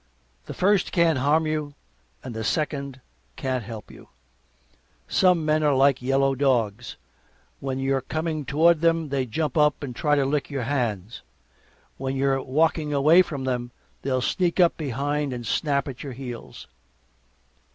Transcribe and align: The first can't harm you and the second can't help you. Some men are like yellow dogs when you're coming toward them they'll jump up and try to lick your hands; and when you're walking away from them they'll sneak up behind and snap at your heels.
The 0.47 0.55
first 0.55 0.91
can't 0.91 1.19
harm 1.19 1.45
you 1.45 1.75
and 2.23 2.33
the 2.33 2.43
second 2.43 3.01
can't 3.35 3.63
help 3.63 3.91
you. 3.91 4.09
Some 5.07 5.45
men 5.45 5.61
are 5.61 5.75
like 5.75 6.01
yellow 6.01 6.33
dogs 6.33 6.97
when 7.59 7.77
you're 7.77 8.01
coming 8.01 8.43
toward 8.43 8.81
them 8.81 9.09
they'll 9.09 9.27
jump 9.29 9.59
up 9.59 9.83
and 9.83 9.95
try 9.95 10.15
to 10.15 10.25
lick 10.25 10.49
your 10.49 10.63
hands; 10.63 11.17
and 11.21 11.25
when 12.03 12.15
you're 12.15 12.41
walking 12.41 12.91
away 12.91 13.21
from 13.21 13.43
them 13.43 13.69
they'll 14.01 14.21
sneak 14.21 14.59
up 14.59 14.75
behind 14.75 15.33
and 15.33 15.45
snap 15.45 15.87
at 15.87 16.01
your 16.01 16.13
heels. 16.13 16.65